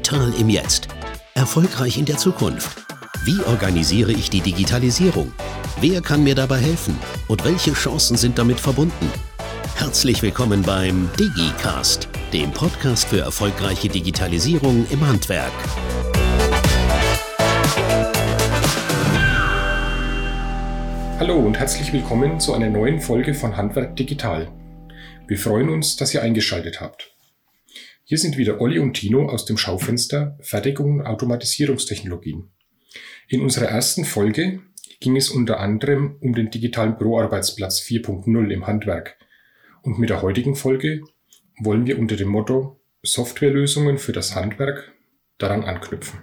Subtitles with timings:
[0.00, 0.88] Digital im Jetzt.
[1.34, 2.86] Erfolgreich in der Zukunft.
[3.26, 5.30] Wie organisiere ich die Digitalisierung?
[5.78, 6.98] Wer kann mir dabei helfen?
[7.28, 9.12] Und welche Chancen sind damit verbunden?
[9.76, 15.52] Herzlich willkommen beim DigiCast, dem Podcast für erfolgreiche Digitalisierung im Handwerk.
[21.18, 24.48] Hallo und herzlich willkommen zu einer neuen Folge von Handwerk Digital.
[25.26, 27.10] Wir freuen uns, dass ihr eingeschaltet habt.
[28.10, 32.50] Hier sind wieder Olli und Tino aus dem Schaufenster Fertigung und Automatisierungstechnologien.
[33.28, 34.62] In unserer ersten Folge
[34.98, 39.16] ging es unter anderem um den digitalen Pro-Arbeitsplatz 4.0 im Handwerk.
[39.82, 41.02] Und mit der heutigen Folge
[41.60, 44.92] wollen wir unter dem Motto Softwarelösungen für das Handwerk
[45.38, 46.18] daran anknüpfen.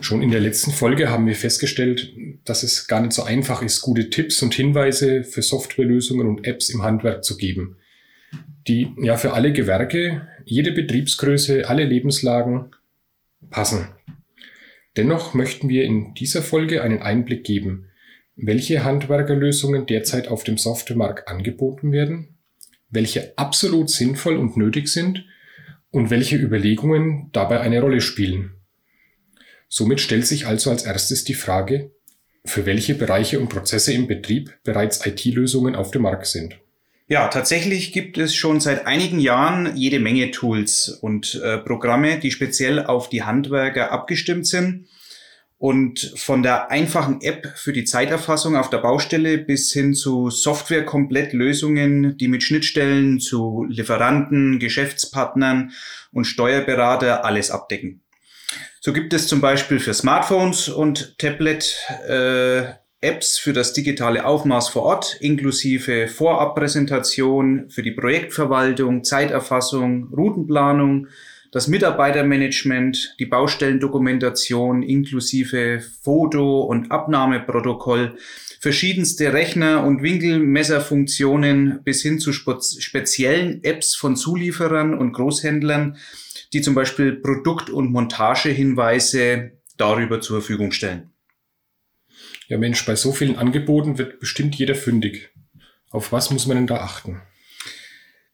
[0.00, 2.14] Schon in der letzten Folge haben wir festgestellt,
[2.46, 6.70] dass es gar nicht so einfach ist, gute Tipps und Hinweise für Softwarelösungen und Apps
[6.70, 7.76] im Handwerk zu geben
[8.68, 12.70] die ja für alle Gewerke, jede Betriebsgröße, alle Lebenslagen
[13.50, 13.88] passen.
[14.96, 17.86] Dennoch möchten wir in dieser Folge einen Einblick geben,
[18.36, 22.36] welche Handwerkerlösungen derzeit auf dem Softwaremarkt angeboten werden,
[22.90, 25.24] welche absolut sinnvoll und nötig sind
[25.90, 28.52] und welche Überlegungen dabei eine Rolle spielen.
[29.68, 31.92] Somit stellt sich also als erstes die Frage,
[32.44, 36.58] für welche Bereiche und Prozesse im Betrieb bereits IT-Lösungen auf dem Markt sind.
[37.10, 42.30] Ja, tatsächlich gibt es schon seit einigen Jahren jede Menge Tools und äh, Programme, die
[42.30, 44.86] speziell auf die Handwerker abgestimmt sind.
[45.58, 52.16] Und von der einfachen App für die Zeiterfassung auf der Baustelle bis hin zu Software-Komplettlösungen,
[52.16, 55.72] die mit Schnittstellen zu Lieferanten, Geschäftspartnern
[56.12, 58.02] und Steuerberater alles abdecken.
[58.78, 61.76] So gibt es zum Beispiel für Smartphones und Tablet
[62.08, 71.06] äh, Apps für das digitale Aufmaß vor Ort, inklusive Vorabpräsentation für die Projektverwaltung, Zeiterfassung, Routenplanung,
[71.50, 78.18] das Mitarbeitermanagement, die Baustellendokumentation inklusive Foto- und Abnahmeprotokoll,
[78.60, 85.96] verschiedenste Rechner- und Winkelmesserfunktionen bis hin zu speziellen Apps von Zulieferern und Großhändlern,
[86.52, 91.09] die zum Beispiel Produkt- und Montagehinweise darüber zur Verfügung stellen.
[92.48, 95.30] Ja Mensch, bei so vielen Angeboten wird bestimmt jeder fündig.
[95.90, 97.22] Auf was muss man denn da achten?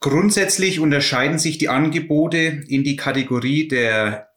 [0.00, 4.30] Grundsätzlich unterscheiden sich die Angebote in die Kategorie der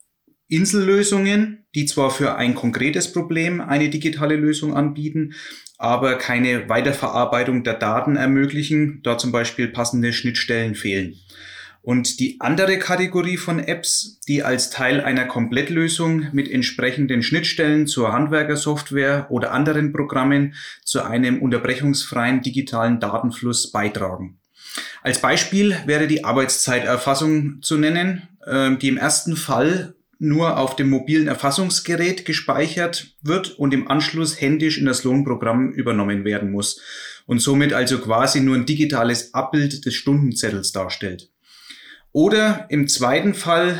[0.47, 5.33] Insellösungen, die zwar für ein konkretes Problem eine digitale Lösung anbieten,
[5.77, 11.15] aber keine Weiterverarbeitung der Daten ermöglichen, da zum Beispiel passende Schnittstellen fehlen.
[11.83, 18.13] Und die andere Kategorie von Apps, die als Teil einer Komplettlösung mit entsprechenden Schnittstellen zur
[18.13, 20.53] Handwerkersoftware oder anderen Programmen
[20.85, 24.39] zu einem unterbrechungsfreien digitalen Datenfluss beitragen.
[25.01, 30.89] Als Beispiel wäre die Arbeitszeiterfassung zu nennen, ähm, die im ersten Fall nur auf dem
[30.89, 36.79] mobilen Erfassungsgerät gespeichert wird und im Anschluss händisch in das Lohnprogramm übernommen werden muss
[37.25, 41.32] und somit also quasi nur ein digitales Abbild des Stundenzettels darstellt.
[42.13, 43.79] Oder im zweiten Fall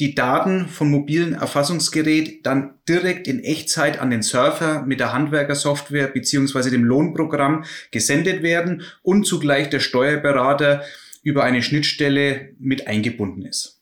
[0.00, 6.08] die Daten vom mobilen Erfassungsgerät dann direkt in Echtzeit an den Surfer mit der Handwerkersoftware
[6.08, 10.84] beziehungsweise dem Lohnprogramm gesendet werden und zugleich der Steuerberater
[11.22, 13.80] über eine Schnittstelle mit eingebunden ist.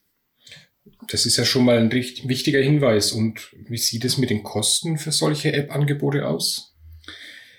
[1.09, 3.13] Das ist ja schon mal ein wichtiger Hinweis.
[3.13, 6.76] Und wie sieht es mit den Kosten für solche App-Angebote aus?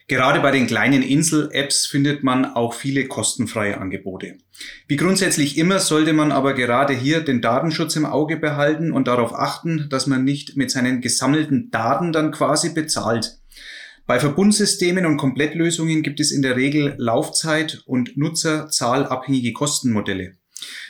[0.09, 4.37] Gerade bei den kleinen Insel-Apps findet man auch viele kostenfreie Angebote.
[4.87, 9.33] Wie grundsätzlich immer sollte man aber gerade hier den Datenschutz im Auge behalten und darauf
[9.33, 13.37] achten, dass man nicht mit seinen gesammelten Daten dann quasi bezahlt.
[14.05, 20.37] Bei Verbundsystemen und Komplettlösungen gibt es in der Regel Laufzeit- und Nutzerzahlabhängige Kostenmodelle.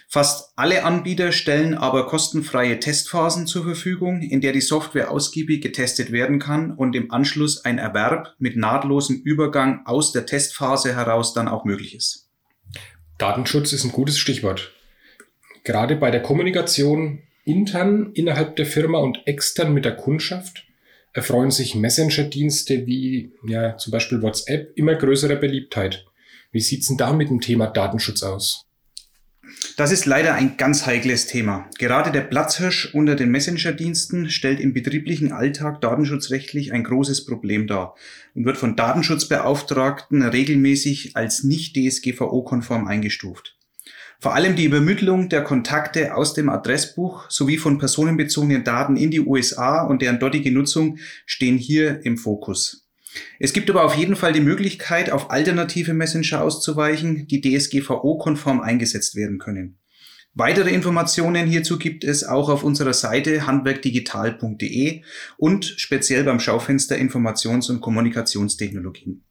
[0.10, 6.14] Fast alle Anbieter stellen aber kostenfreie Testphasen zur Verfügung, in der die Software ausgiebig getestet
[6.14, 11.50] werden kann und im Anschluss ein Erwerb mit nahtlosem Übergang aus der Testphase heraus dann
[11.50, 12.30] auch möglich ist.
[13.18, 14.72] Datenschutz ist ein gutes Stichwort.
[15.66, 20.64] Gerade bei der Kommunikation intern innerhalb der Firma und extern mit der Kundschaft
[21.12, 26.06] erfreuen sich Messenger-Dienste wie ja, zum Beispiel WhatsApp immer größerer Beliebtheit.
[26.52, 28.67] Wie sieht's denn da mit dem Thema Datenschutz aus?
[29.76, 31.70] Das ist leider ein ganz heikles Thema.
[31.78, 37.96] Gerade der Platzhirsch unter den Messenger-Diensten stellt im betrieblichen Alltag datenschutzrechtlich ein großes Problem dar
[38.34, 43.58] und wird von Datenschutzbeauftragten regelmäßig als nicht DSGVO-konform eingestuft.
[44.20, 49.20] Vor allem die Übermittlung der Kontakte aus dem Adressbuch sowie von personenbezogenen Daten in die
[49.20, 50.98] USA und deren dortige Nutzung
[51.28, 52.87] stehen hier im Fokus.
[53.40, 59.16] Es gibt aber auf jeden Fall die Möglichkeit, auf alternative Messenger auszuweichen, die DSGVO-konform eingesetzt
[59.16, 59.80] werden können.
[60.34, 65.02] Weitere Informationen hierzu gibt es auch auf unserer Seite handwerkdigital.de
[65.38, 69.24] und speziell beim Schaufenster Informations- und Kommunikationstechnologien.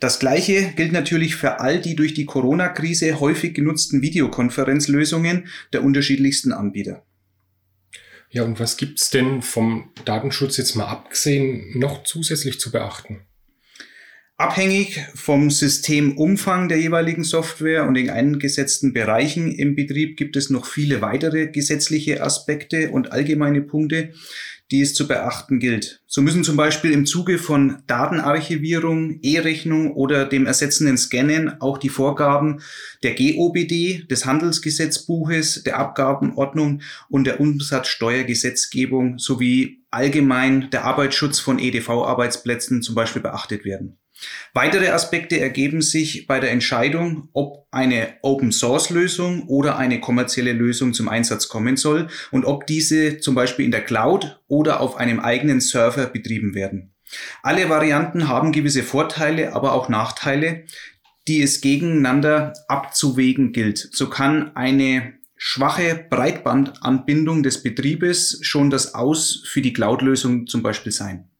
[0.00, 6.52] Das gleiche gilt natürlich für all die durch die Corona-Krise häufig genutzten Videokonferenzlösungen der unterschiedlichsten
[6.52, 7.04] Anbieter.
[8.30, 13.20] Ja, und was gibt's denn vom Datenschutz jetzt mal abgesehen noch zusätzlich zu beachten?
[14.36, 20.64] Abhängig vom Systemumfang der jeweiligen Software und den eingesetzten Bereichen im Betrieb gibt es noch
[20.64, 24.12] viele weitere gesetzliche Aspekte und allgemeine Punkte,
[24.70, 26.02] die es zu beachten gilt.
[26.06, 31.88] So müssen zum Beispiel im Zuge von Datenarchivierung, E-Rechnung oder dem ersetzenden Scannen auch die
[31.88, 32.60] Vorgaben
[33.02, 42.82] der GOBD, des Handelsgesetzbuches, der Abgabenordnung und der Umsatzsteuergesetzgebung sowie allgemein der Arbeitsschutz von EDV-Arbeitsplätzen
[42.82, 43.98] zum Beispiel beachtet werden.
[44.52, 51.08] Weitere Aspekte ergeben sich bei der Entscheidung, ob eine Open-Source-Lösung oder eine kommerzielle Lösung zum
[51.08, 55.60] Einsatz kommen soll und ob diese zum Beispiel in der Cloud oder auf einem eigenen
[55.60, 56.92] Server betrieben werden.
[57.44, 60.64] Alle Varianten haben gewisse Vorteile, aber auch Nachteile,
[61.28, 63.78] die es gegeneinander abzuwägen gilt.
[63.92, 70.90] So kann eine schwache Breitbandanbindung des Betriebes schon das Aus für die Cloud-Lösung zum Beispiel
[70.90, 71.30] sein.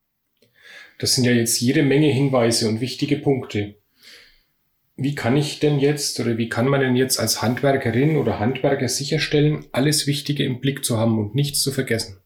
[1.01, 3.75] Das sind ja jetzt jede Menge Hinweise und wichtige Punkte.
[4.97, 8.89] Wie kann ich denn jetzt oder wie kann man denn jetzt als Handwerkerin oder Handwerker
[8.89, 12.21] sicherstellen, alles Wichtige im Blick zu haben und nichts zu vergessen?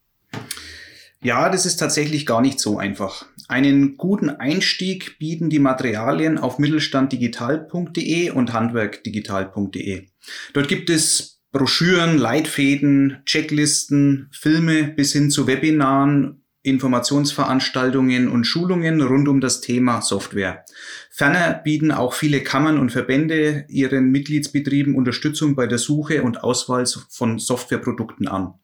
[1.23, 3.27] Ja, das ist tatsächlich gar nicht so einfach.
[3.49, 10.09] Einen guten Einstieg bieten die Materialien auf mittelstanddigital.de und handwerkdigital.de.
[10.53, 19.29] Dort gibt es Broschüren, Leitfäden, Checklisten, Filme bis hin zu Webinaren Informationsveranstaltungen und Schulungen rund
[19.29, 20.65] um das Thema Software.
[21.11, 26.87] Ferner bieten auch viele Kammern und Verbände ihren Mitgliedsbetrieben Unterstützung bei der Suche und Auswahl
[26.87, 28.55] von Softwareprodukten an.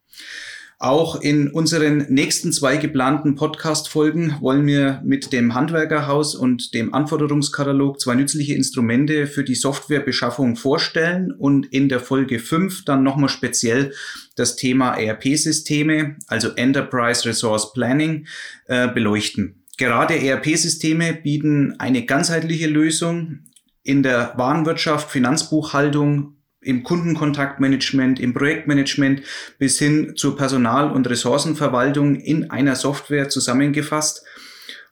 [0.81, 7.99] Auch in unseren nächsten zwei geplanten Podcast-Folgen wollen wir mit dem Handwerkerhaus und dem Anforderungskatalog
[7.99, 13.93] zwei nützliche Instrumente für die Softwarebeschaffung vorstellen und in der Folge 5 dann nochmal speziell
[14.37, 18.25] das Thema ERP-Systeme, also Enterprise Resource Planning,
[18.67, 19.65] äh, beleuchten.
[19.77, 23.39] Gerade ERP-Systeme bieten eine ganzheitliche Lösung
[23.83, 29.21] in der Warenwirtschaft, Finanzbuchhaltung im Kundenkontaktmanagement, im Projektmanagement
[29.57, 34.25] bis hin zur Personal- und Ressourcenverwaltung in einer Software zusammengefasst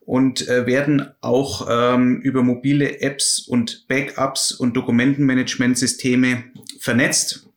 [0.07, 6.45] und äh, werden auch ähm, über mobile Apps und Backups und Dokumentenmanagementsysteme
[6.79, 7.49] vernetzt.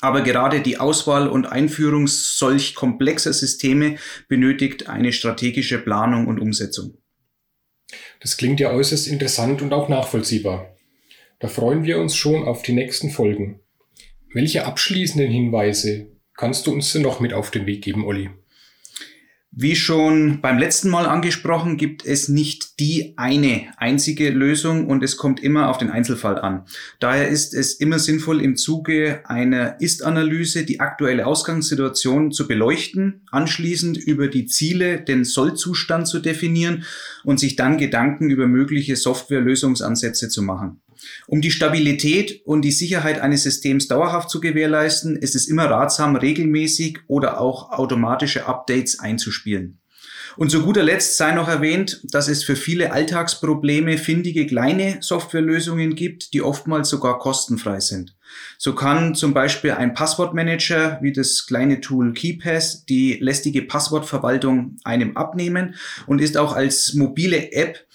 [0.00, 3.96] Aber gerade die Auswahl und Einführung solch komplexer Systeme
[4.28, 6.96] benötigt eine strategische Planung und Umsetzung.
[8.20, 10.75] Das klingt ja äußerst interessant und auch nachvollziehbar.
[11.38, 13.60] Da freuen wir uns schon auf die nächsten Folgen.
[14.32, 18.30] Welche abschließenden Hinweise kannst du uns denn noch mit auf den Weg geben, Olli?
[19.58, 25.16] Wie schon beim letzten Mal angesprochen, gibt es nicht die eine einzige Lösung und es
[25.16, 26.66] kommt immer auf den Einzelfall an.
[27.00, 33.96] Daher ist es immer sinnvoll, im Zuge einer Ist-Analyse die aktuelle Ausgangssituation zu beleuchten, anschließend
[33.96, 36.84] über die Ziele den Sollzustand zu definieren
[37.24, 40.82] und sich dann Gedanken über mögliche Softwarelösungsansätze zu machen.
[41.26, 46.16] Um die Stabilität und die Sicherheit eines Systems dauerhaft zu gewährleisten, ist es immer ratsam,
[46.16, 49.80] regelmäßig oder auch automatische Updates einzuspielen.
[50.36, 55.94] Und zu guter Letzt sei noch erwähnt, dass es für viele Alltagsprobleme findige kleine Softwarelösungen
[55.94, 58.14] gibt, die oftmals sogar kostenfrei sind.
[58.58, 65.16] So kann zum Beispiel ein Passwortmanager wie das kleine Tool KeyPass die lästige Passwortverwaltung einem
[65.16, 65.74] abnehmen
[66.06, 67.86] und ist auch als mobile App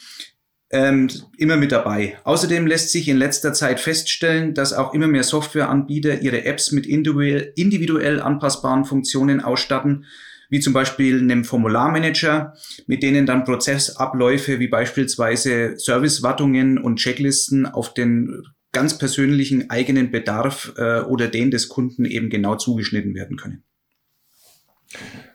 [0.71, 2.17] ähm, immer mit dabei.
[2.23, 6.85] Außerdem lässt sich in letzter Zeit feststellen, dass auch immer mehr Softwareanbieter ihre Apps mit
[6.85, 10.05] individuell, anpassbaren Funktionen ausstatten,
[10.49, 12.53] wie zum Beispiel einem Formularmanager,
[12.87, 20.73] mit denen dann Prozessabläufe wie beispielsweise Servicewartungen und Checklisten auf den ganz persönlichen eigenen Bedarf
[20.77, 23.63] äh, oder den des Kunden eben genau zugeschnitten werden können.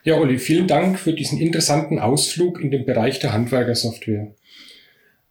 [0.04, 4.34] Ja, Olli, vielen Dank für diesen interessanten Ausflug in den Bereich der Handwerkersoftware.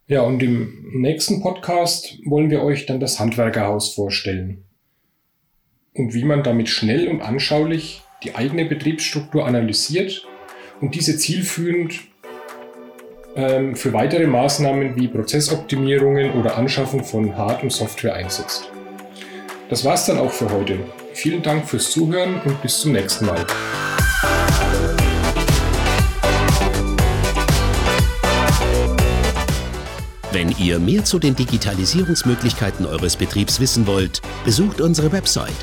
[0.08, 4.64] Ja, und im nächsten Podcast wollen wir euch dann das Handwerkerhaus vorstellen.
[5.94, 10.24] Und wie man damit schnell und anschaulich die eigene Betriebsstruktur analysiert
[10.80, 12.02] und diese zielführend
[13.34, 18.70] ähm, für weitere Maßnahmen wie Prozessoptimierungen oder Anschaffung von Hard- und Software einsetzt.
[19.68, 20.78] Das war's dann auch für heute.
[21.14, 23.44] Vielen Dank fürs Zuhören und bis zum nächsten Mal.
[30.58, 35.54] Ihr mehr zu den Digitalisierungsmöglichkeiten eures Betriebs wissen wollt, besucht unsere Website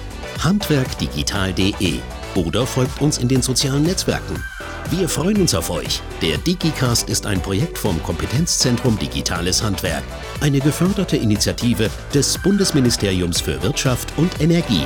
[0.44, 2.00] handwerkdigital.de
[2.36, 4.44] oder folgt uns in den sozialen Netzwerken.
[4.90, 6.02] Wir freuen uns auf euch.
[6.22, 10.04] Der DigiCast ist ein Projekt vom Kompetenzzentrum Digitales Handwerk,
[10.42, 14.84] eine geförderte Initiative des Bundesministeriums für Wirtschaft und Energie.